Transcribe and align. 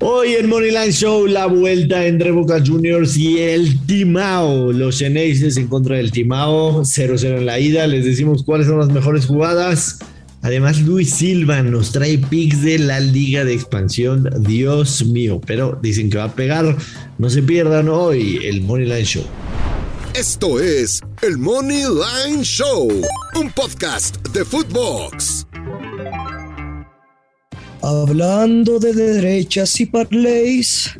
Hoy 0.00 0.34
en 0.34 0.48
Moneyline 0.48 0.92
Show, 0.92 1.26
la 1.26 1.46
vuelta 1.46 2.06
entre 2.06 2.30
Boca 2.30 2.62
Juniors 2.64 3.16
y 3.16 3.40
el 3.40 3.84
Timao. 3.84 4.72
Los 4.72 5.00
Geneises 5.00 5.56
en 5.56 5.66
contra 5.66 5.96
del 5.96 6.12
Timao, 6.12 6.82
0-0 6.82 7.38
en 7.38 7.46
la 7.46 7.58
ida. 7.58 7.84
Les 7.88 8.04
decimos 8.04 8.44
cuáles 8.44 8.68
son 8.68 8.78
las 8.78 8.90
mejores 8.90 9.26
jugadas. 9.26 9.98
Además, 10.42 10.80
Luis 10.82 11.10
Silva 11.10 11.64
nos 11.64 11.90
trae 11.90 12.16
picks 12.16 12.62
de 12.62 12.78
la 12.78 13.00
Liga 13.00 13.44
de 13.44 13.54
Expansión. 13.54 14.30
Dios 14.38 15.04
mío, 15.04 15.40
pero 15.44 15.76
dicen 15.82 16.10
que 16.10 16.18
va 16.18 16.24
a 16.24 16.34
pegar. 16.34 16.76
No 17.18 17.28
se 17.28 17.42
pierdan 17.42 17.88
hoy 17.88 18.38
el 18.44 18.60
Moneyline 18.60 19.04
Show. 19.04 19.24
Esto 20.14 20.60
es 20.60 21.00
el 21.22 21.38
Moneyline 21.38 22.42
Show, 22.42 22.88
un 23.34 23.50
podcast 23.50 24.16
de 24.28 24.44
Footbox. 24.44 25.47
Hablando 27.82 28.80
de 28.80 28.92
derechas 28.92 29.80
y 29.80 29.86
parlays, 29.86 30.90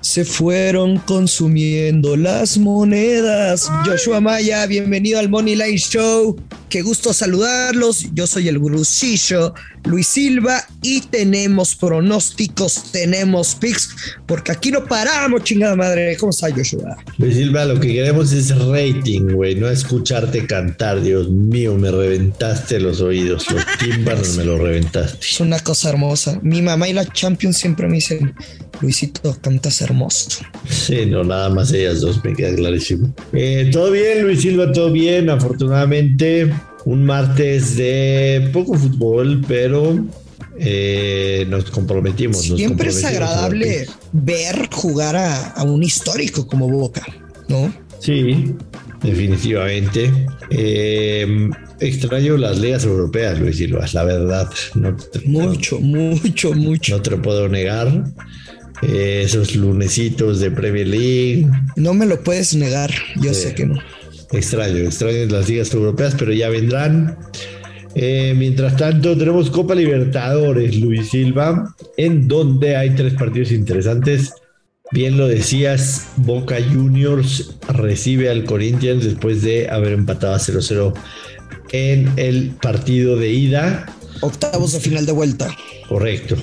se 0.00 0.24
fueron 0.24 0.98
consumiendo 0.98 2.16
las 2.16 2.58
monedas. 2.58 3.68
Joshua 3.84 4.20
Maya, 4.20 4.66
bienvenido 4.66 5.18
al 5.18 5.28
Money 5.28 5.56
Line 5.56 5.78
Show. 5.78 6.36
Qué 6.72 6.80
gusto 6.80 7.12
saludarlos. 7.12 8.06
Yo 8.14 8.26
soy 8.26 8.48
el 8.48 8.58
Gurusillo, 8.58 9.52
Luis 9.84 10.06
Silva, 10.06 10.66
y 10.80 11.02
tenemos 11.02 11.74
pronósticos, 11.74 12.90
tenemos 12.92 13.54
picks, 13.56 13.90
porque 14.26 14.52
aquí 14.52 14.70
no 14.70 14.82
paramos, 14.86 15.44
chingada 15.44 15.76
madre. 15.76 16.16
¿Cómo 16.16 16.30
está 16.30 16.50
Joshua? 16.50 16.96
Luis 17.18 17.36
Silva, 17.36 17.66
lo 17.66 17.78
que 17.78 17.88
queremos 17.88 18.32
es 18.32 18.56
rating, 18.56 19.34
güey, 19.34 19.54
no 19.54 19.68
escucharte 19.68 20.46
cantar. 20.46 21.02
Dios 21.02 21.28
mío, 21.28 21.76
me 21.76 21.90
reventaste 21.90 22.80
los 22.80 23.02
oídos. 23.02 23.50
Los 23.50 23.66
tímpanos 23.78 24.38
me 24.38 24.44
los 24.44 24.58
reventaste. 24.58 25.26
Es 25.26 25.40
una 25.40 25.60
cosa 25.60 25.90
hermosa. 25.90 26.40
Mi 26.42 26.62
mamá 26.62 26.88
y 26.88 26.94
la 26.94 27.04
Champions 27.04 27.58
siempre 27.58 27.86
me 27.86 27.96
dicen, 27.96 28.34
Luisito, 28.82 29.36
cantas 29.40 29.80
hermoso. 29.80 30.28
Sí, 30.68 31.06
no, 31.06 31.22
nada 31.24 31.48
más 31.48 31.72
ellas 31.72 32.00
dos, 32.00 32.22
me 32.24 32.34
queda 32.34 32.54
clarísimo. 32.54 33.14
Eh, 33.32 33.70
todo 33.72 33.90
bien, 33.92 34.22
Luis 34.24 34.40
Silva, 34.42 34.72
todo 34.72 34.90
bien. 34.92 35.30
Afortunadamente, 35.30 36.52
un 36.84 37.04
martes 37.04 37.76
de 37.76 38.50
poco 38.52 38.74
fútbol, 38.74 39.42
pero 39.46 40.04
eh, 40.58 41.46
nos 41.48 41.70
comprometimos. 41.70 42.42
Siempre 42.42 42.88
es 42.88 42.96
comprometimos 42.96 43.04
agradable 43.04 43.86
ver 44.12 44.68
jugar 44.72 45.16
a, 45.16 45.50
a 45.52 45.62
un 45.62 45.82
histórico 45.82 46.46
como 46.46 46.68
Boca, 46.68 47.06
¿no? 47.48 47.72
Sí, 48.00 48.52
definitivamente. 49.00 50.10
Eh, 50.50 51.48
extraño 51.78 52.36
las 52.36 52.58
ligas 52.58 52.84
europeas, 52.84 53.38
Luis 53.38 53.56
Silva, 53.58 53.86
la 53.92 54.04
verdad. 54.04 54.50
No 54.74 54.96
te, 54.96 55.20
Mucho, 55.20 55.78
mucho, 55.80 56.52
mucho. 56.52 56.96
no 56.96 57.02
te 57.02 57.10
lo 57.10 57.22
puedo 57.22 57.48
negar. 57.48 58.04
Eh, 58.82 59.22
esos 59.24 59.54
lunesitos 59.54 60.40
de 60.40 60.50
Premier 60.50 60.88
League. 60.88 61.46
No 61.76 61.94
me 61.94 62.04
lo 62.06 62.22
puedes 62.22 62.54
negar, 62.54 62.90
yo 63.20 63.32
Sí. 63.32 63.42
sé 63.42 63.54
que 63.54 63.66
no. 63.66 63.78
Extraño, 64.32 64.78
extraño 64.78 65.26
las 65.26 65.48
ligas 65.48 65.72
europeas, 65.72 66.14
pero 66.18 66.32
ya 66.32 66.48
vendrán. 66.48 67.16
Eh, 67.94 68.34
mientras 68.36 68.76
tanto, 68.76 69.16
tenemos 69.16 69.50
Copa 69.50 69.74
Libertadores, 69.74 70.76
Luis 70.80 71.10
Silva, 71.10 71.74
en 71.96 72.26
donde 72.26 72.74
hay 72.76 72.90
tres 72.90 73.12
partidos 73.14 73.52
interesantes. 73.52 74.32
Bien 74.90 75.16
lo 75.16 75.28
decías, 75.28 76.08
Boca 76.16 76.56
Juniors 76.62 77.54
recibe 77.68 78.30
al 78.30 78.44
Corinthians 78.44 79.04
después 79.04 79.42
de 79.42 79.68
haber 79.68 79.92
empatado 79.92 80.34
a 80.34 80.38
0-0 80.38 80.92
en 81.72 82.10
el 82.16 82.50
partido 82.60 83.16
de 83.16 83.30
ida. 83.30 83.86
Octavos 84.22 84.72
de 84.72 84.80
final 84.80 85.06
de 85.06 85.12
vuelta. 85.12 85.54
Correcto. 85.88 86.36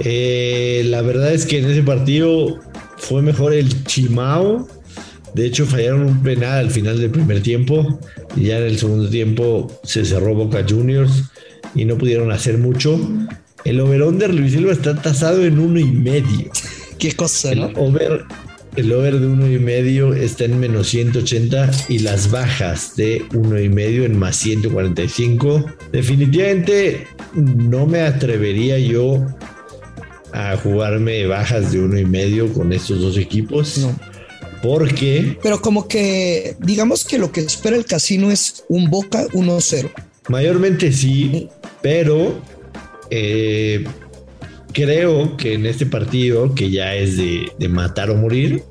Eh, 0.00 0.82
la 0.86 1.02
verdad 1.02 1.32
es 1.32 1.46
que 1.46 1.58
en 1.58 1.70
ese 1.70 1.82
partido 1.82 2.60
fue 2.96 3.22
mejor 3.22 3.52
el 3.52 3.84
Chimao. 3.84 4.68
De 5.34 5.46
hecho, 5.46 5.66
fallaron 5.66 6.02
un 6.02 6.22
penal 6.22 6.58
al 6.58 6.70
final 6.70 7.00
del 7.00 7.10
primer 7.10 7.42
tiempo. 7.42 7.98
Y 8.36 8.44
ya 8.44 8.58
en 8.58 8.64
el 8.64 8.78
segundo 8.78 9.08
tiempo 9.08 9.80
se 9.84 10.04
cerró 10.04 10.34
Boca 10.34 10.64
Juniors 10.68 11.24
y 11.74 11.84
no 11.84 11.96
pudieron 11.96 12.30
hacer 12.32 12.58
mucho. 12.58 12.98
El 13.64 13.80
over-under 13.80 14.34
Luis 14.34 14.52
Silva 14.52 14.72
está 14.72 15.00
tasado 15.00 15.44
en 15.44 15.58
uno 15.58 15.78
y 15.78 15.84
medio. 15.84 16.50
Qué 16.98 17.12
cosa, 17.12 17.52
El 17.52 17.64
over, 17.76 18.24
el 18.76 18.92
over 18.92 19.18
de 19.18 19.26
uno 19.26 19.50
y 19.50 19.58
medio 19.58 20.14
está 20.14 20.44
en 20.44 20.58
menos 20.58 20.88
180 20.88 21.70
y 21.88 21.98
las 21.98 22.30
bajas 22.30 22.96
de 22.96 23.24
uno 23.34 23.58
y 23.60 23.68
medio 23.68 24.04
en 24.04 24.18
más 24.18 24.36
145. 24.36 25.64
Definitivamente 25.92 27.06
no 27.34 27.86
me 27.86 28.00
atrevería 28.02 28.78
yo 28.78 29.26
a 30.32 30.56
jugarme 30.56 31.26
bajas 31.26 31.72
de 31.72 31.80
uno 31.80 31.98
y 31.98 32.04
medio 32.04 32.52
con 32.52 32.72
estos 32.72 33.00
dos 33.00 33.16
equipos. 33.16 33.78
No. 33.78 33.98
Porque 34.62 35.38
Pero 35.42 35.60
como 35.60 35.88
que, 35.88 36.56
digamos 36.60 37.04
que 37.04 37.18
lo 37.18 37.32
que 37.32 37.40
espera 37.40 37.76
el 37.76 37.84
casino 37.84 38.30
es 38.30 38.64
un 38.68 38.90
Boca 38.90 39.26
1-0. 39.28 39.90
mayormente 40.28 40.92
sí, 40.92 41.48
pero 41.82 42.40
eh, 43.10 43.84
creo 44.72 45.36
que 45.36 45.54
en 45.54 45.66
este 45.66 45.84
partido, 45.86 46.54
que 46.54 46.70
ya 46.70 46.94
es 46.94 47.16
de, 47.16 47.50
de 47.58 47.68
matar 47.68 48.10
o 48.10 48.14
morir, 48.14 48.62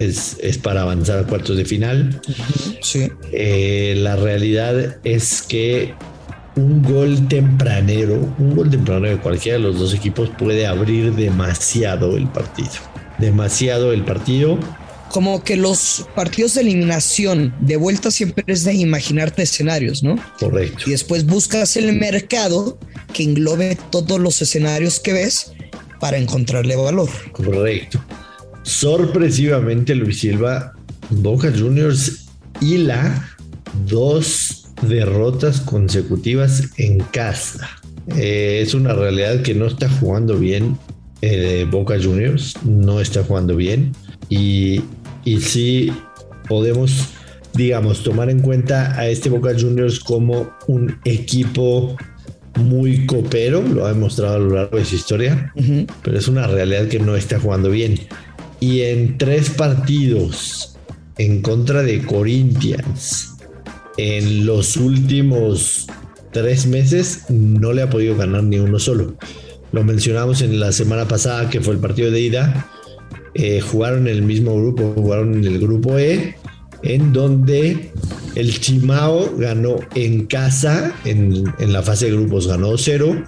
es, 0.00 0.36
es 0.40 0.58
para 0.58 0.82
avanzar 0.82 1.20
a 1.20 1.22
cuartos 1.24 1.56
de 1.56 1.64
final. 1.64 2.20
Sí. 2.82 3.10
Eh, 3.32 3.94
la 3.96 4.16
realidad 4.16 4.98
es 5.04 5.42
que 5.42 5.94
un 6.58 6.82
gol 6.82 7.28
tempranero, 7.28 8.34
un 8.38 8.56
gol 8.56 8.70
tempranero 8.70 9.16
de 9.16 9.22
cualquiera 9.22 9.58
de 9.58 9.64
los 9.64 9.78
dos 9.78 9.94
equipos 9.94 10.30
puede 10.38 10.66
abrir 10.66 11.14
demasiado 11.14 12.16
el 12.16 12.26
partido. 12.28 12.70
Demasiado 13.18 13.92
el 13.92 14.04
partido. 14.04 14.58
Como 15.10 15.42
que 15.42 15.56
los 15.56 16.06
partidos 16.14 16.54
de 16.54 16.62
eliminación 16.62 17.54
de 17.60 17.76
vuelta 17.76 18.10
siempre 18.10 18.44
es 18.46 18.64
de 18.64 18.74
imaginarte 18.74 19.42
escenarios, 19.42 20.02
¿no? 20.02 20.16
Correcto. 20.38 20.84
Y 20.86 20.90
después 20.90 21.24
buscas 21.24 21.76
el 21.76 21.92
mercado 21.94 22.78
que 23.12 23.22
englobe 23.22 23.78
todos 23.90 24.20
los 24.20 24.42
escenarios 24.42 25.00
que 25.00 25.14
ves 25.14 25.52
para 26.00 26.18
encontrarle 26.18 26.76
valor. 26.76 27.08
Correcto. 27.32 28.04
Sorpresivamente, 28.64 29.94
Luis 29.94 30.20
Silva, 30.20 30.74
Boca 31.08 31.50
Juniors 31.56 32.26
hila 32.60 33.26
dos 33.86 34.67
derrotas 34.82 35.60
consecutivas 35.60 36.70
en 36.76 36.98
casa. 36.98 37.68
Eh, 38.16 38.60
es 38.62 38.74
una 38.74 38.94
realidad 38.94 39.42
que 39.42 39.54
no 39.54 39.66
está 39.66 39.88
jugando 39.88 40.38
bien 40.38 40.78
eh, 41.20 41.66
Boca 41.70 41.96
Juniors, 42.00 42.54
no 42.64 43.00
está 43.00 43.24
jugando 43.24 43.56
bien. 43.56 43.92
Y, 44.28 44.82
y 45.24 45.40
sí 45.40 45.92
podemos, 46.48 47.08
digamos, 47.54 48.02
tomar 48.02 48.30
en 48.30 48.40
cuenta 48.40 48.98
a 48.98 49.08
este 49.08 49.28
Boca 49.28 49.50
Juniors 49.58 50.00
como 50.00 50.50
un 50.66 50.98
equipo 51.04 51.96
muy 52.58 53.06
copero, 53.06 53.62
lo 53.62 53.86
ha 53.86 53.92
demostrado 53.92 54.36
a 54.36 54.38
lo 54.38 54.50
largo 54.50 54.78
de 54.78 54.84
su 54.84 54.96
historia 54.96 55.52
pero 56.02 56.18
es 56.18 56.26
una 56.26 56.46
realidad 56.48 56.88
que 56.88 56.98
no 56.98 57.16
está 57.16 57.38
jugando 57.38 57.70
bien. 57.70 57.98
Y 58.60 58.80
en 58.80 59.18
tres 59.18 59.50
partidos 59.50 60.76
en 61.16 61.42
contra 61.42 61.82
de 61.82 62.02
Corinthians 62.02 63.37
en 63.98 64.46
los 64.46 64.76
últimos 64.76 65.86
tres 66.32 66.66
meses 66.66 67.24
no 67.28 67.72
le 67.72 67.82
ha 67.82 67.90
podido 67.90 68.16
ganar 68.16 68.44
ni 68.44 68.58
uno 68.58 68.78
solo. 68.78 69.16
Lo 69.72 69.84
mencionamos 69.84 70.40
en 70.40 70.58
la 70.60 70.72
semana 70.72 71.06
pasada 71.06 71.50
que 71.50 71.60
fue 71.60 71.74
el 71.74 71.80
partido 71.80 72.10
de 72.10 72.20
ida. 72.20 72.66
Eh, 73.34 73.60
jugaron 73.60 74.06
en 74.08 74.14
el 74.14 74.22
mismo 74.22 74.54
grupo, 74.56 74.92
jugaron 74.94 75.34
en 75.34 75.44
el 75.44 75.58
grupo 75.58 75.98
E, 75.98 76.36
en 76.82 77.12
donde 77.12 77.92
el 78.36 78.60
Chimao 78.60 79.36
ganó 79.36 79.76
en 79.94 80.26
casa, 80.26 80.94
en, 81.04 81.44
en 81.58 81.72
la 81.72 81.82
fase 81.82 82.06
de 82.06 82.12
grupos 82.12 82.46
ganó 82.46 82.78
0. 82.78 83.24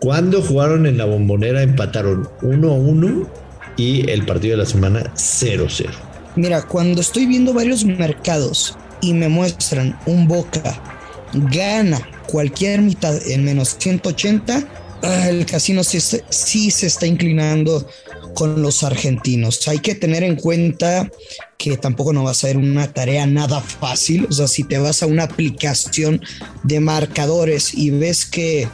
Cuando 0.00 0.40
jugaron 0.40 0.86
en 0.86 0.98
la 0.98 1.04
bombonera 1.04 1.62
empataron 1.62 2.28
1-1 2.42 3.26
y 3.76 4.08
el 4.08 4.24
partido 4.24 4.52
de 4.52 4.62
la 4.62 4.68
semana 4.68 5.12
0-0. 5.14 5.90
Mira, 6.36 6.62
cuando 6.62 7.00
estoy 7.00 7.26
viendo 7.26 7.52
varios 7.52 7.84
mercados 7.84 8.76
y 9.00 9.14
me 9.14 9.28
muestran 9.28 9.98
un 10.06 10.28
Boca 10.28 10.82
gana 11.32 12.00
cualquier 12.26 12.82
mitad 12.82 13.16
en 13.26 13.44
menos 13.44 13.76
180, 13.78 14.68
ah, 15.02 15.28
el 15.28 15.46
casino 15.46 15.84
sí, 15.84 15.98
sí 16.28 16.70
se 16.70 16.86
está 16.86 17.06
inclinando 17.06 17.86
con 18.34 18.60
los 18.60 18.82
argentinos. 18.82 19.66
Hay 19.68 19.78
que 19.78 19.94
tener 19.94 20.22
en 20.22 20.36
cuenta 20.36 21.10
que 21.56 21.76
tampoco 21.78 22.12
no 22.12 22.24
va 22.24 22.32
a 22.32 22.34
ser 22.34 22.58
una 22.58 22.92
tarea 22.92 23.26
nada 23.26 23.60
fácil. 23.60 24.26
O 24.28 24.32
sea, 24.32 24.46
si 24.46 24.62
te 24.62 24.78
vas 24.78 25.02
a 25.02 25.06
una 25.06 25.22
aplicación 25.22 26.20
de 26.62 26.80
marcadores 26.80 27.72
y 27.72 27.90
ves 27.90 28.26
que, 28.26 28.68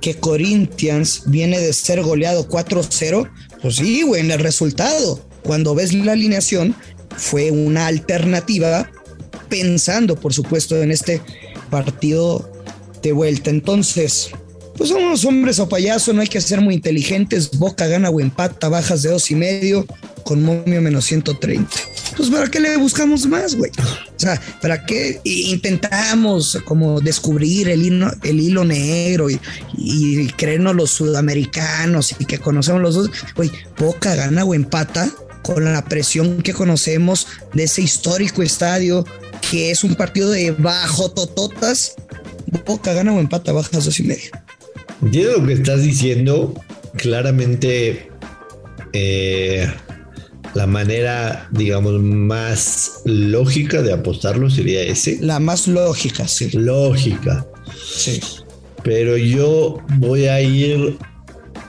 que 0.00 0.16
Corinthians 0.16 1.22
viene 1.26 1.60
de 1.60 1.72
ser 1.72 2.02
goleado 2.02 2.48
4-0, 2.48 3.30
pues 3.62 3.76
sí, 3.76 4.02
güey, 4.02 4.22
en 4.22 4.32
el 4.32 4.40
resultado. 4.40 5.20
Cuando 5.44 5.76
ves 5.76 5.94
la 5.94 6.12
alineación, 6.12 6.74
fue 7.16 7.52
una 7.52 7.86
alternativa 7.86 8.90
pensando, 9.48 10.16
por 10.16 10.32
supuesto, 10.32 10.80
en 10.82 10.90
este 10.90 11.20
partido 11.70 12.50
de 13.02 13.12
vuelta. 13.12 13.50
Entonces, 13.50 14.30
pues 14.76 14.90
somos 14.90 15.24
hombres 15.24 15.58
o 15.58 15.68
payaso, 15.68 16.12
no 16.12 16.20
hay 16.20 16.28
que 16.28 16.40
ser 16.40 16.60
muy 16.60 16.74
inteligentes. 16.74 17.50
Boca 17.58 17.86
gana 17.86 18.10
o 18.10 18.20
empata, 18.20 18.68
bajas 18.68 19.02
de 19.02 19.10
dos 19.10 19.30
y 19.30 19.34
medio, 19.34 19.86
con 20.24 20.42
momio 20.42 20.82
menos 20.82 21.04
130. 21.06 21.68
Pues 22.16 22.30
para 22.30 22.48
qué 22.48 22.60
le 22.60 22.76
buscamos 22.76 23.26
más, 23.26 23.54
güey. 23.54 23.70
O 23.78 24.18
sea, 24.18 24.40
para 24.60 24.84
qué 24.84 25.20
intentamos 25.24 26.58
como 26.64 27.00
descubrir 27.00 27.68
el 27.68 27.84
hilo, 27.84 28.10
el 28.22 28.40
hilo 28.40 28.64
negro 28.64 29.30
y, 29.30 29.40
y 29.76 30.26
creernos 30.28 30.74
los 30.74 30.90
sudamericanos 30.90 32.14
y 32.18 32.24
que 32.24 32.38
conocemos 32.38 32.82
los 32.82 32.94
dos. 32.94 33.10
Güey, 33.34 33.50
Boca 33.78 34.14
gana 34.14 34.44
o 34.44 34.54
empata 34.54 35.10
con 35.42 35.64
la 35.64 35.84
presión 35.84 36.42
que 36.42 36.52
conocemos 36.52 37.28
de 37.54 37.64
ese 37.64 37.80
histórico 37.80 38.42
estadio 38.42 39.04
que 39.50 39.70
es 39.70 39.84
un 39.84 39.94
partido 39.94 40.30
de 40.30 40.50
bajo 40.52 41.10
tototas. 41.10 41.94
Boca 42.64 42.92
gana 42.92 43.12
o 43.12 43.20
empata, 43.20 43.52
bajas 43.52 43.84
dos 43.84 44.00
y 44.00 44.04
medio. 44.04 44.30
Entiendo 45.02 45.38
lo 45.38 45.46
que 45.46 45.52
estás 45.54 45.82
diciendo. 45.82 46.54
Claramente, 46.96 48.10
eh, 48.92 49.68
la 50.54 50.66
manera, 50.66 51.48
digamos, 51.52 52.00
más 52.00 53.02
lógica 53.04 53.82
de 53.82 53.92
apostarlo 53.92 54.48
sería 54.48 54.82
ese. 54.82 55.18
La 55.20 55.38
más 55.38 55.68
lógica, 55.68 56.26
sí. 56.26 56.50
Lógica. 56.52 57.46
Sí. 57.84 58.20
Pero 58.82 59.16
yo 59.16 59.82
voy 59.98 60.26
a 60.26 60.40
ir 60.40 60.96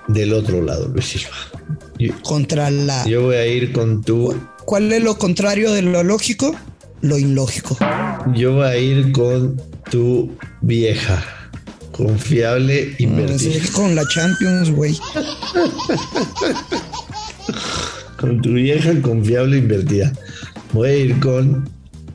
del 0.07 0.33
otro 0.33 0.61
lado, 0.61 0.87
Luis 0.87 1.05
Silva. 1.05 2.21
Contra 2.21 2.69
la. 2.69 3.05
Yo 3.07 3.23
voy 3.23 3.35
a 3.35 3.45
ir 3.45 3.73
con 3.73 4.03
tu. 4.03 4.33
¿Cuál 4.65 4.91
es 4.93 5.03
lo 5.03 5.17
contrario 5.17 5.71
de 5.73 5.81
lo 5.81 6.03
lógico? 6.03 6.55
Lo 7.01 7.17
ilógico. 7.17 7.77
Yo 8.35 8.53
voy 8.55 8.65
a 8.65 8.77
ir 8.77 9.11
con 9.11 9.61
tu 9.89 10.35
vieja. 10.61 11.23
Confiable, 11.91 12.95
invertida. 12.99 13.59
con 13.73 13.95
la 13.95 14.07
Champions, 14.07 14.71
güey. 14.71 14.97
con 18.17 18.41
tu 18.41 18.53
vieja 18.53 19.01
confiable 19.01 19.57
invertida. 19.57 20.13
Voy 20.73 20.89
a 20.89 20.95
ir 20.95 21.19
con 21.19 21.69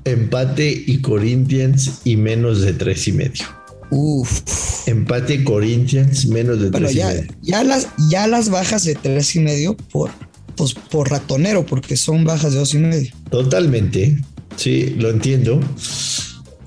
empate 0.04 0.84
y 0.86 1.00
Corinthians 1.00 2.00
y 2.04 2.16
menos 2.16 2.60
de 2.60 2.72
tres 2.72 3.08
y 3.08 3.12
medio. 3.12 3.44
Uf. 3.90 4.42
Empate 4.86 5.44
Corinthians 5.44 6.26
menos 6.26 6.60
de 6.60 6.70
tres 6.70 6.94
ya, 6.94 7.12
y 7.12 7.16
medio. 7.16 7.34
Ya 7.42 7.64
las, 7.64 7.88
ya 8.10 8.26
las 8.26 8.48
bajas 8.50 8.84
de 8.84 8.94
tres 8.94 9.34
y 9.36 9.40
medio 9.40 9.76
por, 9.76 10.10
pues, 10.56 10.74
por 10.74 11.10
ratonero, 11.10 11.66
porque 11.66 11.96
son 11.96 12.24
bajas 12.24 12.52
de 12.52 12.58
dos 12.58 12.74
y 12.74 12.78
medio. 12.78 13.12
Totalmente. 13.30 14.18
Sí, 14.56 14.94
lo 14.98 15.10
entiendo. 15.10 15.60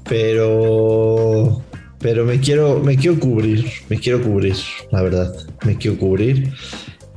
Pero. 0.07 1.61
Pero 1.99 2.23
me 2.25 2.39
quiero, 2.39 2.79
me 2.81 2.95
quiero 2.97 3.19
cubrir. 3.19 3.65
Me 3.89 3.97
quiero 3.99 4.21
cubrir, 4.21 4.55
la 4.91 5.01
verdad. 5.01 5.33
Me 5.65 5.77
quiero 5.77 5.97
cubrir. 5.97 6.51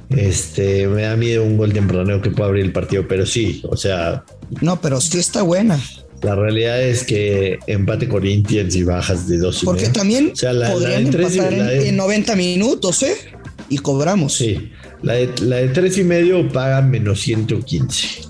Este, 0.08 0.86
me 0.88 1.02
da 1.02 1.16
miedo 1.16 1.44
un 1.44 1.58
gol 1.58 1.72
tempranero 1.74 2.22
que 2.22 2.30
pueda 2.30 2.48
abrir 2.48 2.64
el 2.64 2.72
partido, 2.72 3.06
pero 3.06 3.26
sí, 3.26 3.60
o 3.68 3.76
sea. 3.76 4.24
No, 4.62 4.80
pero 4.80 5.00
sí 5.00 5.18
está 5.18 5.42
buena. 5.42 5.78
La 6.22 6.34
realidad 6.34 6.82
es 6.82 7.04
que 7.04 7.58
empate 7.66 8.08
Corinthians 8.08 8.74
y 8.74 8.82
bajas 8.82 9.28
de 9.28 9.38
dos 9.38 9.62
y 9.62 9.66
Porque 9.66 9.88
también 9.90 10.30
o 10.32 10.36
sea, 10.36 10.52
la, 10.52 10.72
podrían 10.72 11.04
la 11.04 11.10
de 11.10 11.10
tres 11.10 11.34
y- 11.36 11.38
empatar 11.38 11.58
la 11.58 11.66
de- 11.66 11.88
en 11.90 11.96
90 11.96 12.34
minutos, 12.36 13.02
¿eh? 13.02 13.14
Y 13.68 13.78
cobramos. 13.78 14.34
Sí, 14.34 14.70
la 15.02 15.12
de, 15.14 15.28
la 15.42 15.56
de 15.56 15.68
tres 15.68 15.98
y 15.98 16.04
medio 16.04 16.48
paga 16.50 16.80
menos 16.80 17.20
115. 17.20 18.27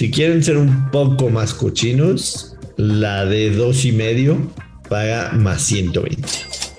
Si 0.00 0.10
quieren 0.10 0.42
ser 0.42 0.56
un 0.56 0.90
poco 0.90 1.28
más 1.28 1.52
cochinos, 1.52 2.56
la 2.78 3.26
de 3.26 3.50
dos 3.50 3.84
y 3.84 3.92
medio 3.92 4.50
paga 4.88 5.32
más 5.32 5.60
120. 5.60 6.26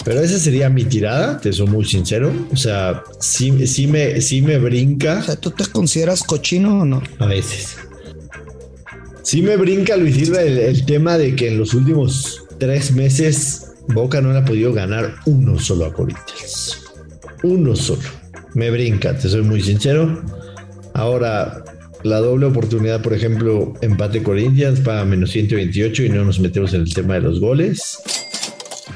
Pero 0.03 0.21
esa 0.21 0.39
sería 0.39 0.71
mi 0.71 0.85
tirada, 0.85 1.39
te 1.39 1.53
soy 1.53 1.68
muy 1.68 1.85
sincero. 1.85 2.33
O 2.51 2.57
sea, 2.57 3.03
sí, 3.19 3.68
sí 3.68 3.85
me, 3.85 4.19
sí 4.21 4.41
me 4.41 4.57
brinca 4.57 5.19
O 5.19 5.21
sea, 5.21 5.35
¿tú 5.35 5.51
te 5.51 5.68
consideras 5.68 6.23
cochino 6.23 6.79
o 6.79 6.85
no? 6.85 7.03
a 7.19 7.27
veces. 7.27 7.77
Sí 9.21 9.44
me 9.44 9.56
brinca, 9.56 9.97
Luis 9.97 10.15
Silva, 10.15 10.41
el, 10.41 10.57
el 10.57 10.83
tema 10.88 11.19
de 11.19 11.35
que 11.35 11.50
en 11.50 11.59
los 11.59 11.75
últimos 11.75 12.45
tres 12.57 12.91
meses 12.91 13.74
Boca 13.89 14.19
no 14.19 14.31
le 14.33 14.39
ha 14.39 14.45
podido 14.45 14.74
ganar 14.74 15.13
uno 15.27 15.59
solo 15.59 15.85
a 15.85 15.94
Corinthians. 15.94 16.85
Uno 17.44 17.75
solo. 17.75 18.01
Me 18.56 18.71
brinca, 18.71 19.15
te 19.15 19.29
soy 19.29 19.44
muy 19.44 19.62
sincero. 19.62 20.24
Ahora, 20.95 21.63
la 22.03 22.19
doble 22.19 22.45
oportunidad, 22.48 23.01
por 23.01 23.13
ejemplo, 23.13 23.74
empate 23.81 24.24
Corinthians 24.24 24.80
para 24.80 25.06
menos 25.06 25.31
128 25.31 26.03
y 26.03 26.09
no 26.09 26.25
nos 26.25 26.39
metemos 26.39 26.74
en 26.74 26.81
el 26.81 26.94
tema 26.94 27.15
de 27.15 27.21
los 27.21 27.39
goles. 27.39 28.00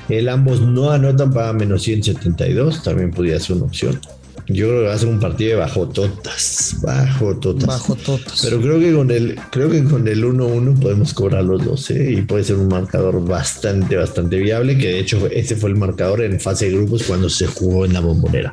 El 0.10 0.30
ambos 0.30 0.62
no 0.62 0.92
anotan 0.92 1.31
para 1.34 1.54
menos 1.54 1.84
172, 1.84 2.84
también 2.84 3.12
podría 3.12 3.40
ser 3.40 3.57
una 3.57 3.66
opción. 3.66 4.00
Yo 4.47 4.68
creo 4.68 4.81
que 4.81 4.88
va 4.89 4.94
a 4.94 4.97
ser 5.00 5.07
un 5.09 5.19
partido 5.19 5.51
de 5.51 5.56
bajo 5.56 5.88
totas, 5.89 6.75
bajo 6.83 7.36
totas. 7.38 7.65
Bajo 7.65 7.95
totas. 7.95 8.42
Pero 8.44 8.62
creo 8.62 8.80
que 8.80 8.94
con 8.94 9.09
el, 9.09 9.36
creo 9.51 9.69
que 9.71 9.83
con 9.83 10.07
el 10.07 10.24
1-1 10.24 10.80
podemos 10.80 11.13
cobrar 11.15 11.44
los 11.44 11.65
dos, 11.65 11.89
¿eh? 11.89 12.12
Y 12.12 12.21
puede 12.21 12.44
ser 12.44 12.57
un 12.57 12.68
marcador 12.68 13.25
bastante, 13.25 13.95
bastante 13.95 14.38
viable, 14.38 14.77
que 14.77 14.88
de 14.89 15.00
hecho 15.00 15.25
ese 15.31 15.56
fue 15.56 15.71
el 15.71 15.75
marcador 15.77 16.21
en 16.21 16.39
fase 16.39 16.69
de 16.69 16.77
grupos 16.77 17.03
cuando 17.03 17.27
se 17.30 17.47
jugó 17.47 17.86
en 17.86 17.94
la 17.94 18.01
bombonera. 18.01 18.51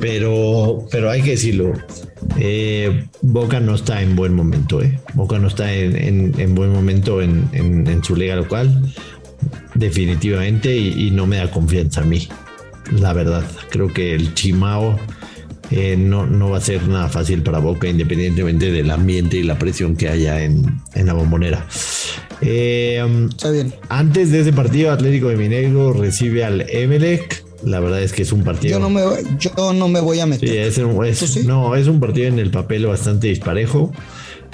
Pero, 0.00 0.86
pero 0.90 1.10
hay 1.10 1.22
que 1.22 1.30
decirlo, 1.30 1.72
eh, 2.38 3.06
Boca 3.22 3.58
no 3.60 3.74
está 3.74 4.02
en 4.02 4.16
buen 4.16 4.34
momento, 4.34 4.82
¿eh? 4.82 5.00
Boca 5.14 5.38
no 5.38 5.48
está 5.48 5.72
en, 5.72 5.96
en- 5.96 6.34
en 6.40 6.54
buen 6.54 6.70
momento 6.72 7.22
en, 7.22 7.48
en- 7.52 7.86
en 7.86 8.04
su 8.04 8.16
liga 8.16 8.36
local, 8.36 8.82
definitivamente, 9.74 10.76
y, 10.76 11.06
y 11.08 11.10
no 11.10 11.26
me 11.26 11.36
da 11.38 11.50
confianza 11.50 12.02
a 12.02 12.04
mí, 12.04 12.28
la 12.92 13.12
verdad. 13.12 13.44
Creo 13.70 13.92
que 13.92 14.14
el 14.14 14.34
Chimao 14.34 14.98
eh, 15.70 15.96
no, 15.98 16.26
no 16.26 16.50
va 16.50 16.58
a 16.58 16.60
ser 16.60 16.86
nada 16.88 17.08
fácil 17.08 17.42
para 17.42 17.58
Boca, 17.58 17.88
independientemente 17.88 18.70
del 18.70 18.90
ambiente 18.90 19.36
y 19.38 19.42
la 19.42 19.58
presión 19.58 19.96
que 19.96 20.08
haya 20.08 20.42
en, 20.42 20.80
en 20.94 21.06
la 21.06 21.12
bombonera. 21.12 21.66
Eh, 22.42 23.02
um, 23.04 23.28
Está 23.28 23.50
bien. 23.50 23.74
antes 23.88 24.30
de 24.30 24.40
ese 24.40 24.52
partido, 24.52 24.90
Atlético 24.92 25.28
de 25.28 25.36
Mineiro 25.36 25.92
recibe 25.92 26.44
al 26.44 26.66
Emelec. 26.68 27.44
La 27.64 27.80
verdad 27.80 28.02
es 28.02 28.12
que 28.12 28.22
es 28.22 28.32
un 28.32 28.44
partido. 28.44 28.74
Yo 28.74 28.78
no 28.78 28.90
me, 28.90 29.00
yo 29.40 29.72
no 29.72 29.88
me 29.88 30.00
voy 30.00 30.20
a 30.20 30.26
meter. 30.26 30.48
Sí, 30.48 30.56
es 30.56 30.78
un, 30.78 31.04
es- 31.04 31.18
¿Tú 31.20 31.26
sí? 31.26 31.44
No, 31.46 31.74
es 31.74 31.88
un 31.88 31.98
partido 32.00 32.28
en 32.28 32.38
el 32.38 32.50
papel 32.50 32.86
bastante 32.86 33.28
disparejo. 33.28 33.92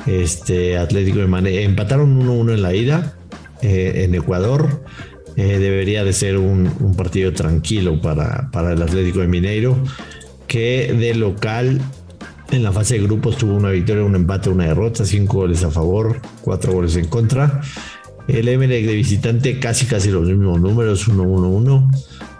Este 0.06 0.78
Atlético 0.78 1.18
de 1.18 1.26
Mane 1.26 1.62
empataron 1.62 2.20
1-1 2.26 2.54
en 2.54 2.62
la 2.62 2.74
ida 2.74 3.14
eh, 3.60 4.04
en 4.04 4.14
Ecuador. 4.14 4.82
Eh, 5.36 5.58
debería 5.58 6.04
de 6.04 6.12
ser 6.12 6.36
un, 6.36 6.94
partido 6.96 7.32
tranquilo 7.32 8.00
para, 8.00 8.50
para 8.50 8.72
el 8.72 8.82
Atlético 8.82 9.20
de 9.20 9.28
Mineiro, 9.28 9.82
que 10.46 10.92
de 10.92 11.14
local 11.14 11.80
en 12.52 12.62
la 12.62 12.70
fase 12.70 12.98
de 12.98 13.04
grupos 13.04 13.38
tuvo 13.38 13.54
una 13.54 13.70
victoria, 13.70 14.04
un 14.04 14.14
empate, 14.14 14.50
una 14.50 14.66
derrota, 14.66 15.06
cinco 15.06 15.38
goles 15.38 15.64
a 15.64 15.70
favor, 15.70 16.20
cuatro 16.42 16.72
goles 16.72 16.96
en 16.96 17.06
contra. 17.06 17.62
El 18.28 18.46
Emelec 18.46 18.86
de 18.86 18.94
visitante 18.94 19.58
casi 19.58 19.86
casi 19.86 20.10
los 20.10 20.28
mismos 20.28 20.60
números, 20.60 21.08
1-1-1. 21.08 21.90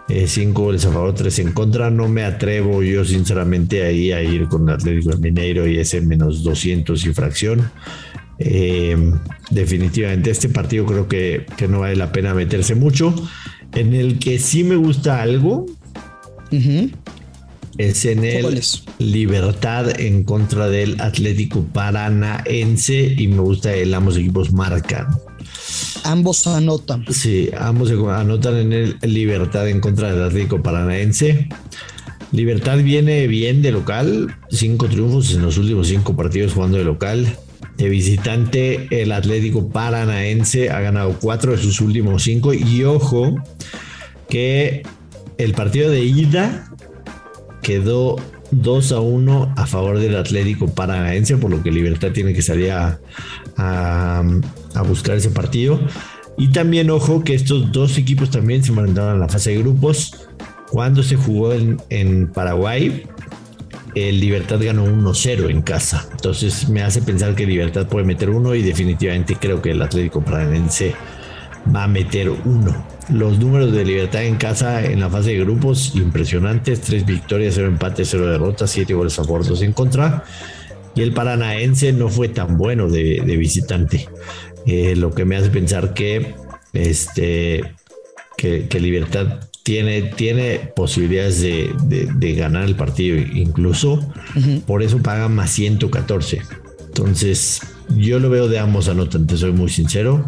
Eh, 0.08 0.26
cinco 0.26 0.64
goles 0.64 0.84
a 0.84 0.92
favor, 0.92 1.14
tres 1.14 1.38
en 1.38 1.52
contra. 1.52 1.90
No 1.90 2.08
me 2.08 2.24
atrevo 2.24 2.82
yo 2.82 3.04
sinceramente 3.04 3.84
ahí 3.84 4.12
a 4.12 4.22
ir 4.22 4.48
con 4.48 4.68
Atlético 4.68 5.10
de 5.10 5.16
Mineiro 5.16 5.66
y 5.66 5.78
ese 5.78 6.02
menos 6.02 6.44
200 6.44 7.06
y 7.06 7.14
fracción. 7.14 7.70
Eh, 8.38 8.96
definitivamente 9.50 10.30
este 10.30 10.48
partido 10.48 10.86
creo 10.86 11.08
que, 11.08 11.46
que 11.56 11.68
no 11.68 11.80
vale 11.80 11.96
la 11.96 12.12
pena 12.12 12.34
meterse 12.34 12.74
mucho. 12.74 13.14
En 13.74 13.94
el 13.94 14.18
que 14.18 14.38
sí 14.38 14.64
me 14.64 14.76
gusta 14.76 15.22
algo 15.22 15.66
es 17.78 18.04
en 18.04 18.24
el 18.24 18.42
¿Cuál 18.42 18.58
es? 18.58 18.84
Libertad 18.98 19.98
en 19.98 20.24
contra 20.24 20.68
del 20.68 21.00
Atlético 21.00 21.64
Paranaense 21.72 23.14
y 23.16 23.28
me 23.28 23.40
gusta 23.40 23.74
el 23.74 23.94
ambos 23.94 24.16
equipos 24.16 24.52
marcan. 24.52 25.06
Ambos 26.04 26.46
anotan. 26.46 27.04
Sí, 27.10 27.48
ambos 27.58 27.88
se 27.88 27.94
anotan 27.94 28.56
en 28.56 28.72
el 28.72 28.96
Libertad 29.02 29.68
en 29.68 29.80
contra 29.80 30.12
del 30.12 30.22
Atlético 30.22 30.62
Paranaense. 30.62 31.48
Libertad 32.32 32.78
viene 32.78 33.26
bien 33.26 33.62
de 33.62 33.72
local, 33.72 34.34
cinco 34.50 34.88
triunfos 34.88 35.32
en 35.34 35.42
los 35.42 35.58
últimos 35.58 35.88
cinco 35.88 36.16
partidos 36.16 36.52
jugando 36.52 36.78
de 36.78 36.84
local. 36.84 37.36
De 37.76 37.88
visitante, 37.88 38.88
el 39.02 39.12
Atlético 39.12 39.68
Paranaense 39.68 40.70
ha 40.70 40.80
ganado 40.80 41.16
cuatro 41.20 41.52
de 41.52 41.58
sus 41.58 41.80
últimos 41.80 42.22
cinco. 42.22 42.52
Y 42.52 42.84
ojo, 42.84 43.34
que 44.28 44.82
el 45.38 45.54
partido 45.54 45.90
de 45.90 46.04
ida 46.04 46.70
quedó 47.62 48.16
2 48.50 48.92
a 48.92 49.00
1 49.00 49.54
a 49.56 49.66
favor 49.66 49.98
del 49.98 50.16
Atlético 50.16 50.68
Paranaense, 50.68 51.36
por 51.38 51.50
lo 51.50 51.62
que 51.62 51.72
Libertad 51.72 52.12
tiene 52.12 52.34
que 52.34 52.42
salir 52.42 52.70
a, 52.70 53.00
buscar 54.86 55.16
ese 55.16 55.30
partido. 55.30 55.80
Y 56.36 56.48
también, 56.48 56.90
ojo, 56.90 57.24
que 57.24 57.34
estos 57.34 57.72
dos 57.72 57.98
equipos 57.98 58.30
también 58.30 58.62
se 58.62 58.70
enfrentaron 58.70 59.16
a 59.16 59.18
la 59.18 59.28
fase 59.28 59.50
de 59.50 59.58
grupos. 59.58 60.28
Cuando 60.70 61.02
se 61.02 61.16
jugó 61.16 61.52
en 61.52 62.28
Paraguay, 62.32 63.04
el 63.94 64.20
Libertad 64.20 64.60
ganó 64.62 64.86
1-0 64.86 65.50
en 65.50 65.62
casa. 65.62 66.06
Entonces 66.12 66.68
me 66.68 66.82
hace 66.82 67.02
pensar 67.02 67.34
que 67.34 67.46
Libertad 67.46 67.86
puede 67.86 68.06
meter 68.06 68.30
uno 68.30 68.54
y 68.54 68.62
definitivamente 68.62 69.36
creo 69.36 69.60
que 69.60 69.72
el 69.72 69.82
Atlético 69.82 70.22
Paranaense 70.22 70.94
va 71.74 71.84
a 71.84 71.88
meter 71.88 72.30
uno. 72.30 72.86
Los 73.08 73.38
números 73.38 73.72
de 73.72 73.84
Libertad 73.84 74.24
en 74.24 74.36
casa 74.36 74.84
en 74.84 75.00
la 75.00 75.10
fase 75.10 75.30
de 75.30 75.40
grupos 75.40 75.94
impresionantes, 75.94 76.80
tres 76.80 77.04
victorias, 77.04 77.54
cero 77.54 77.68
empates, 77.68 78.08
cero 78.10 78.26
derrotas, 78.26 78.70
siete 78.70 78.94
goles 78.94 79.18
a 79.18 79.24
favor, 79.24 79.46
dos 79.46 79.62
en 79.62 79.72
contra. 79.72 80.24
Y 80.94 81.02
el 81.02 81.12
paranaense 81.12 81.92
no 81.92 82.08
fue 82.08 82.28
tan 82.28 82.58
bueno 82.58 82.88
de, 82.88 83.20
visitante, 83.38 84.08
eh, 84.66 84.94
lo 84.94 85.10
que 85.10 85.24
me 85.24 85.36
hace 85.36 85.48
pensar 85.48 85.94
que 85.94 86.34
este 86.74 87.74
que, 88.36 88.80
Libertad 88.80 89.40
tiene, 89.62 90.02
tiene 90.02 90.58
posibilidades 90.74 91.40
de, 91.40 92.34
ganar 92.36 92.64
el 92.64 92.74
partido, 92.74 93.16
incluso 93.16 94.00
por 94.66 94.82
eso 94.82 94.98
paga 94.98 95.28
más 95.28 95.50
114. 95.50 96.40
Entonces, 96.86 97.60
yo 97.96 98.18
lo 98.18 98.28
veo 98.30 98.48
de 98.48 98.58
ambos 98.58 98.88
anotan, 98.88 99.26
te 99.26 99.36
soy 99.36 99.52
muy 99.52 99.70
sincero. 99.70 100.24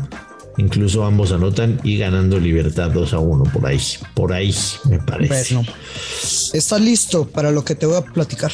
Incluso 0.56 1.04
ambos 1.04 1.32
anotan 1.32 1.80
y 1.82 1.98
ganando 1.98 2.38
Libertad 2.38 2.90
2 2.90 3.12
a 3.14 3.18
1 3.18 3.44
por 3.52 3.66
ahí. 3.66 3.80
Por 4.14 4.32
ahí, 4.32 4.54
me 4.88 5.00
parece. 5.00 5.56
Bueno, 5.56 5.72
¿estás 6.52 6.80
listo 6.80 7.26
para 7.26 7.50
lo 7.50 7.64
que 7.64 7.74
te 7.74 7.86
voy 7.86 7.96
a 7.96 8.02
platicar? 8.02 8.52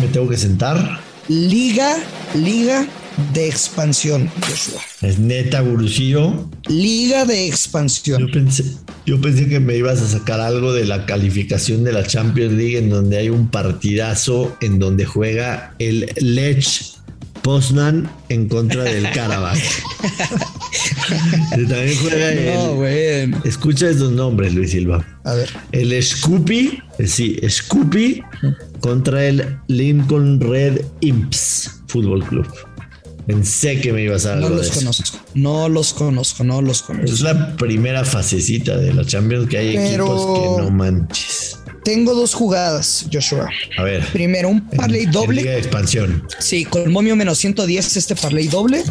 Me 0.00 0.08
tengo 0.08 0.28
que 0.30 0.38
sentar. 0.38 1.00
Liga, 1.28 1.98
Liga 2.34 2.86
de 3.34 3.48
expansión, 3.48 4.30
Joshua. 4.40 4.80
Es 5.02 5.18
neta, 5.18 5.60
Gurusillo. 5.60 6.48
Liga 6.68 7.26
de 7.26 7.46
expansión. 7.46 8.26
Yo 8.26 8.32
pensé, 8.32 8.64
yo 9.06 9.20
pensé 9.20 9.48
que 9.48 9.60
me 9.60 9.76
ibas 9.76 10.00
a 10.00 10.08
sacar 10.08 10.40
algo 10.40 10.72
de 10.72 10.84
la 10.84 11.06
calificación 11.06 11.84
de 11.84 11.92
la 11.92 12.04
Champions 12.06 12.52
League 12.52 12.78
en 12.78 12.90
donde 12.90 13.18
hay 13.18 13.28
un 13.28 13.48
partidazo 13.48 14.56
en 14.60 14.78
donde 14.78 15.04
juega 15.04 15.74
el 15.78 16.12
Lech 16.16 16.92
Poznan 17.42 18.08
en 18.28 18.48
contra 18.48 18.84
del 18.84 19.10
Karabakh. 19.10 19.58
También 21.50 21.96
juega 22.00 22.54
no, 22.54 22.74
bueno. 22.74 23.42
Escucha 23.44 23.90
estos 23.90 24.12
nombres, 24.12 24.54
Luis 24.54 24.70
Silva. 24.70 25.04
A 25.24 25.34
ver. 25.34 25.50
El 25.72 26.00
Scoopy, 26.00 26.80
eh, 26.98 27.06
sí, 27.08 27.40
Scoopy 27.48 28.22
contra 28.78 29.24
el 29.24 29.58
Lincoln 29.66 30.40
Red 30.40 30.82
Imps 31.00 31.82
Fútbol 31.88 32.24
Club. 32.24 32.46
Pensé 33.26 33.80
que 33.80 33.92
me 33.92 34.02
ibas 34.02 34.26
a 34.26 34.30
dar 34.30 34.38
No 34.38 34.48
los 34.48 34.70
conozco, 34.70 35.18
no 35.34 35.68
los 35.68 35.92
conozco, 35.92 36.44
no 36.44 36.62
los 36.62 36.82
conozco. 36.82 37.12
Es 37.12 37.20
la 37.20 37.56
primera 37.56 38.04
fasecita 38.04 38.76
de 38.76 38.92
la 38.92 39.04
Champions 39.04 39.48
que 39.48 39.58
hay 39.58 39.76
equipos 39.76 40.40
que 40.40 40.62
no 40.62 40.70
manches. 40.70 41.58
Tengo 41.84 42.14
dos 42.14 42.34
jugadas, 42.34 43.06
Joshua. 43.12 43.48
A 43.76 43.82
ver. 43.82 44.06
Primero, 44.12 44.48
un 44.48 44.68
parlay 44.68 45.06
doble. 45.06 45.42
de 45.42 45.58
expansión. 45.58 46.24
Sí, 46.38 46.64
con 46.64 46.92
momio 46.92 47.16
menos 47.16 47.38
110 47.38 47.96
este 47.96 48.14
parlay 48.14 48.46
doble. 48.46 48.84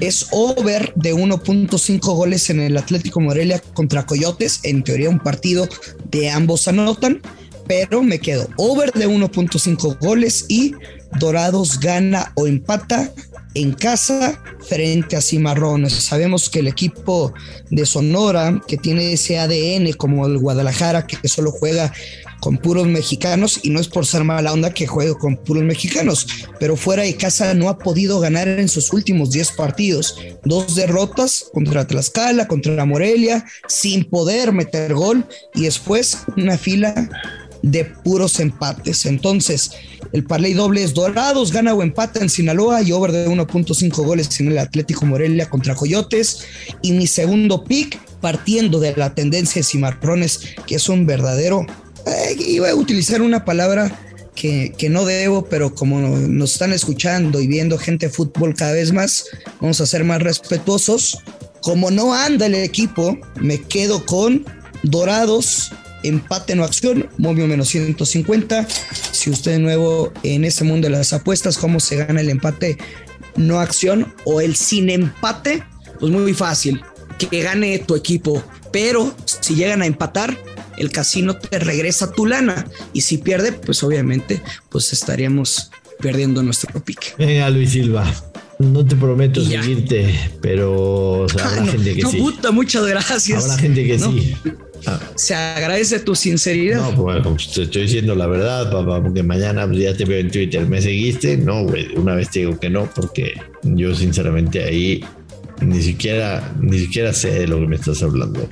Es 0.00 0.28
over 0.30 0.92
de 0.96 1.14
1.5 1.14 2.00
goles 2.00 2.48
en 2.48 2.60
el 2.60 2.78
Atlético 2.78 3.20
Morelia 3.20 3.60
contra 3.74 4.06
Coyotes. 4.06 4.60
En 4.62 4.82
teoría, 4.82 5.10
un 5.10 5.18
partido 5.18 5.68
de 6.10 6.30
ambos 6.30 6.66
anotan. 6.66 7.20
Pero 7.68 8.02
me 8.02 8.18
quedo 8.18 8.48
over 8.56 8.90
de 8.92 9.06
1.5 9.06 9.98
goles 10.00 10.46
y 10.48 10.74
Dorados 11.18 11.80
gana 11.80 12.32
o 12.34 12.46
empata 12.46 13.12
en 13.54 13.72
casa 13.72 14.40
frente 14.68 15.16
a 15.16 15.20
Cimarrones. 15.20 15.92
Sabemos 15.92 16.48
que 16.48 16.60
el 16.60 16.68
equipo 16.68 17.32
de 17.70 17.86
Sonora, 17.86 18.60
que 18.66 18.76
tiene 18.76 19.12
ese 19.12 19.38
ADN 19.38 19.92
como 19.94 20.26
el 20.26 20.38
Guadalajara, 20.38 21.06
que 21.06 21.28
solo 21.28 21.50
juega 21.50 21.92
con 22.40 22.56
puros 22.56 22.86
mexicanos, 22.86 23.60
y 23.62 23.70
no 23.70 23.80
es 23.80 23.88
por 23.88 24.06
ser 24.06 24.24
mala 24.24 24.52
onda 24.52 24.72
que 24.72 24.86
juegue 24.86 25.14
con 25.14 25.36
puros 25.36 25.62
mexicanos, 25.62 26.26
pero 26.58 26.74
fuera 26.74 27.02
de 27.02 27.14
casa 27.14 27.52
no 27.54 27.68
ha 27.68 27.78
podido 27.78 28.18
ganar 28.18 28.48
en 28.48 28.68
sus 28.68 28.92
últimos 28.92 29.30
10 29.30 29.52
partidos. 29.52 30.16
Dos 30.44 30.74
derrotas 30.74 31.44
contra 31.52 31.86
Tlaxcala, 31.86 32.48
contra 32.48 32.84
Morelia, 32.84 33.44
sin 33.68 34.04
poder 34.04 34.52
meter 34.52 34.94
gol, 34.94 35.26
y 35.54 35.64
después 35.64 36.18
una 36.36 36.56
fila 36.56 37.10
de 37.62 37.84
puros 37.84 38.40
empates. 38.40 39.06
Entonces, 39.06 39.72
el 40.12 40.24
parlay 40.24 40.54
doble 40.54 40.82
es 40.82 40.94
Dorados, 40.94 41.52
gana 41.52 41.74
o 41.74 41.82
empata 41.82 42.20
en 42.20 42.28
Sinaloa 42.28 42.82
y 42.82 42.92
over 42.92 43.12
de 43.12 43.28
1.5 43.28 44.04
goles 44.04 44.40
en 44.40 44.48
el 44.48 44.58
Atlético 44.58 45.06
Morelia 45.06 45.48
contra 45.48 45.74
Coyotes. 45.74 46.44
Y 46.82 46.92
mi 46.92 47.06
segundo 47.06 47.64
pick, 47.64 47.98
partiendo 48.20 48.80
de 48.80 48.94
la 48.96 49.14
tendencia 49.14 49.60
de 49.60 49.64
Cimarrones, 49.64 50.40
que 50.66 50.76
es 50.76 50.88
un 50.88 51.06
verdadero. 51.06 51.66
Eh, 52.06 52.36
iba 52.38 52.70
a 52.70 52.74
utilizar 52.74 53.22
una 53.22 53.44
palabra 53.44 53.98
que, 54.34 54.72
que, 54.76 54.88
no 54.88 55.04
debo, 55.04 55.44
pero 55.44 55.74
como 55.74 56.00
nos 56.00 56.52
están 56.52 56.72
escuchando 56.72 57.40
y 57.40 57.46
viendo 57.46 57.76
gente 57.76 58.06
de 58.06 58.12
fútbol 58.12 58.54
cada 58.54 58.72
vez 58.72 58.92
más, 58.92 59.26
vamos 59.60 59.80
a 59.80 59.86
ser 59.86 60.04
más 60.04 60.22
respetuosos. 60.22 61.18
Como 61.60 61.90
no 61.90 62.14
anda 62.14 62.46
el 62.46 62.54
equipo, 62.54 63.18
me 63.36 63.60
quedo 63.60 64.06
con 64.06 64.46
Dorados 64.82 65.70
empate 66.02 66.54
no 66.54 66.64
acción, 66.64 67.08
momio 67.18 67.46
menos 67.46 67.68
150. 67.68 68.66
Si 69.12 69.30
usted 69.30 69.52
es 69.52 69.60
nuevo 69.60 70.12
en 70.22 70.44
ese 70.44 70.64
mundo 70.64 70.88
de 70.88 70.92
las 70.96 71.12
apuestas, 71.12 71.58
¿cómo 71.58 71.80
se 71.80 71.96
gana 71.96 72.20
el 72.20 72.30
empate 72.30 72.78
no 73.36 73.60
acción 73.60 74.12
o 74.24 74.40
el 74.40 74.56
sin 74.56 74.90
empate? 74.90 75.62
Pues 75.98 76.10
muy 76.12 76.34
fácil, 76.34 76.82
que 77.18 77.42
gane 77.42 77.78
tu 77.80 77.94
equipo. 77.94 78.42
Pero 78.72 79.14
si 79.24 79.54
llegan 79.54 79.82
a 79.82 79.86
empatar, 79.86 80.36
el 80.78 80.90
casino 80.90 81.36
te 81.36 81.58
regresa 81.58 82.12
tu 82.12 82.26
lana. 82.26 82.66
Y 82.92 83.02
si 83.02 83.18
pierde, 83.18 83.52
pues 83.52 83.82
obviamente, 83.82 84.40
pues 84.68 84.92
estaríamos 84.92 85.70
perdiendo 86.00 86.42
nuestro 86.42 86.82
pique. 86.82 87.08
Venga, 87.18 87.50
Luis 87.50 87.70
Silva. 87.70 88.12
No 88.58 88.84
te 88.84 88.94
prometo 88.94 89.42
seguirte, 89.42 90.14
pero 90.42 91.26
habrá 91.30 91.66
gente 91.66 91.94
que 91.94 92.02
no, 92.02 92.10
sí. 92.10 92.18
Puta, 92.18 92.50
muchas 92.50 92.86
gracias. 92.86 93.44
Habrá 93.44 93.58
gente 93.58 93.86
que 93.86 93.98
sí. 93.98 94.36
Ah. 94.86 95.00
Se 95.16 95.34
agradece 95.34 96.00
tu 96.00 96.14
sinceridad. 96.14 96.80
No, 96.80 96.88
pues 96.88 97.22
bueno, 97.22 97.36
te 97.36 97.62
estoy 97.62 97.82
diciendo 97.82 98.14
la 98.14 98.26
verdad, 98.26 98.70
papá, 98.70 99.02
porque 99.02 99.22
mañana 99.22 99.66
pues, 99.66 99.78
ya 99.78 99.94
te 99.94 100.04
veo 100.04 100.18
en 100.18 100.30
Twitter. 100.30 100.66
¿Me 100.66 100.80
seguiste? 100.80 101.36
No, 101.36 101.64
güey. 101.64 101.88
Una 101.96 102.14
vez 102.14 102.30
te 102.30 102.40
digo 102.40 102.58
que 102.58 102.70
no, 102.70 102.90
porque 102.94 103.34
yo 103.62 103.94
sinceramente 103.94 104.62
ahí 104.64 105.04
ni 105.60 105.82
siquiera, 105.82 106.54
ni 106.60 106.78
siquiera 106.78 107.12
sé 107.12 107.30
de 107.30 107.46
lo 107.46 107.60
que 107.60 107.66
me 107.66 107.76
estás 107.76 108.02
hablando. 108.02 108.48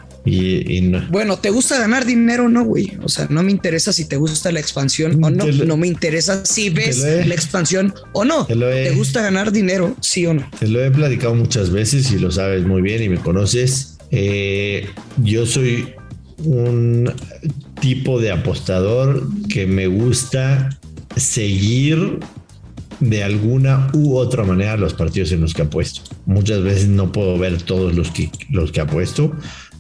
Bueno, 1.11 1.39
¿te 1.39 1.51
gusta 1.51 1.79
ganar 1.79 2.05
dinero 2.05 2.49
no, 2.49 2.65
güey? 2.65 2.93
O 3.03 3.09
sea, 3.09 3.27
no 3.31 3.43
me 3.43 3.51
interesa 3.51 3.93
si 3.93 4.07
te 4.07 4.17
gusta 4.17 4.53
la 4.53 4.61
expansión 4.61 5.23
o 5.23 5.31
no. 5.31 5.47
no 5.47 5.77
me 5.77 5.87
interesa 5.87 6.45
si 6.45 6.71
ves 6.71 6.99
la 6.99 7.35
expansión 7.35 7.95
o 8.13 8.25
no. 8.25 8.47
Te, 8.47 8.91
gusta 8.93 9.23
ganar 9.23 9.53
dinero, 9.53 9.97
sí 10.01 10.27
o 10.27 10.35
no? 10.35 10.49
Te 10.59 10.69
lo 10.69 10.85
he 10.85 10.91
platicado 10.91 11.35
muchas 11.35 11.71
veces 11.71 12.11
y 12.13 12.19
lo 12.19 12.31
sabes 12.31 12.65
muy 12.67 12.83
bien 12.83 13.03
y 13.03 13.09
me 13.09 13.19
conoces. 13.19 13.99
Eh, 14.11 14.87
yo 15.19 15.47
soy 15.47 15.95
un 16.45 17.13
tipo 17.81 18.21
de 18.21 18.31
apostador 18.31 19.27
que 19.49 19.67
me 19.67 19.87
gusta 19.87 20.71
seguir 21.17 22.21
de 23.01 23.23
alguna 23.23 23.91
u 23.93 24.17
otra 24.17 24.45
manera 24.45 24.77
los 24.77 24.95
partidos 24.95 25.33
en 25.33 25.41
los 25.41 25.55
que 25.55 25.63
apuesto. 25.63 26.03
Muchas 26.27 26.63
veces 26.63 26.89
no 26.89 27.13
puedo 27.13 27.39
ver 27.39 27.63
todos 27.63 27.95
los 27.95 28.11
que, 28.11 28.31
los 28.51 28.73
que 28.73 28.81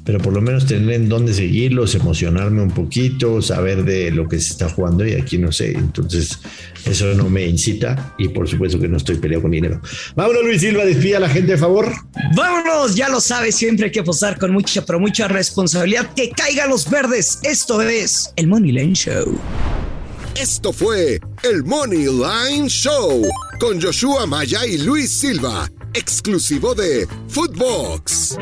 pero 0.09 0.21
por 0.21 0.33
lo 0.33 0.41
menos 0.41 0.65
tener 0.65 0.91
en 0.93 1.07
dónde 1.07 1.35
seguirlos, 1.35 1.95
emocionarme 1.95 2.63
un 2.63 2.71
poquito, 2.71 3.43
saber 3.43 3.85
de 3.85 4.11
lo 4.11 4.27
que 4.27 4.41
se 4.41 4.53
está 4.53 4.71
jugando 4.71 5.07
y 5.07 5.13
aquí 5.13 5.37
no 5.37 5.53
sé. 5.53 5.73
Entonces, 5.73 6.39
eso 6.87 7.13
no 7.13 7.29
me 7.29 7.45
incita 7.45 8.15
y 8.17 8.29
por 8.29 8.49
supuesto 8.49 8.81
que 8.81 8.89
no 8.89 8.97
estoy 8.97 9.17
peleado 9.17 9.43
con 9.43 9.51
dinero. 9.51 9.83
Vámonos, 10.17 10.45
Luis 10.45 10.63
Silva, 10.63 10.87
despida 10.87 11.19
a 11.19 11.21
la 11.21 11.29
gente, 11.29 11.53
de 11.53 11.59
favor. 11.59 11.93
Vámonos, 12.35 12.95
ya 12.95 13.11
lo 13.11 13.21
sabes, 13.21 13.57
siempre 13.57 13.85
hay 13.85 13.93
que 13.93 14.01
apostar 14.01 14.39
con 14.39 14.51
mucha, 14.51 14.83
pero 14.87 14.99
mucha 14.99 15.29
responsabilidad. 15.29 16.09
Que 16.15 16.31
caigan 16.31 16.71
los 16.71 16.89
verdes. 16.89 17.39
Esto 17.43 17.83
es 17.83 18.33
el 18.37 18.47
Money 18.47 18.73
Line 18.73 18.95
Show. 18.95 19.39
Esto 20.41 20.73
fue 20.73 21.21
el 21.43 21.65
Money 21.65 22.07
Line 22.07 22.67
Show 22.71 23.29
con 23.61 23.79
Joshua 23.79 24.25
Maya 24.25 24.65
y 24.65 24.79
Luis 24.79 25.21
Silva, 25.21 25.71
exclusivo 25.93 26.75
de 26.75 27.07
Footbox. 27.29 28.39